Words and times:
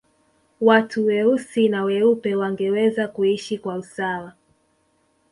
watu 0.61 1.05
weusi 1.05 1.69
na 1.69 1.83
weupe 1.83 2.35
wangeweza 2.35 3.07
kuishi 3.07 3.57
kwa 3.57 3.75
usawa 3.75 4.33